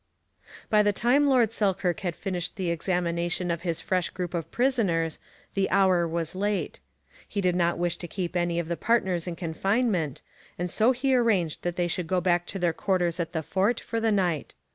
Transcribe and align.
By 0.67 0.81
the 0.81 0.91
time 0.91 1.27
Lord 1.27 1.53
Selkirk 1.53 1.99
had 1.99 2.15
finished 2.15 2.55
the 2.55 2.71
examination 2.71 3.51
of 3.51 3.61
his 3.61 3.81
fresh 3.81 4.09
group 4.09 4.33
of 4.33 4.49
prisoners 4.49 5.19
the 5.53 5.69
hour 5.69 6.07
was 6.07 6.33
late. 6.33 6.79
He 7.27 7.39
did 7.39 7.55
not 7.55 7.77
wish 7.77 7.97
to 7.97 8.07
keep 8.07 8.35
any 8.35 8.57
of 8.57 8.67
the 8.67 8.75
partners 8.75 9.27
in 9.27 9.35
confinement, 9.35 10.23
and 10.57 10.71
so 10.71 10.91
he 10.91 11.13
arranged 11.13 11.61
that 11.61 11.75
they 11.75 11.87
should 11.87 12.07
go 12.07 12.19
back 12.19 12.47
to 12.47 12.57
their 12.57 12.73
quarters 12.73 13.19
at 13.19 13.31
the 13.31 13.43
fort 13.43 13.79
for 13.79 13.99
the 13.99 14.11
night. 14.11 14.55